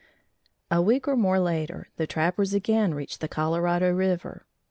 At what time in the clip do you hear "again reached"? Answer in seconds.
2.55-3.21